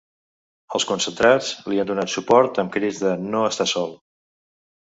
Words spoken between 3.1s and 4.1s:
‘No estàs sol’.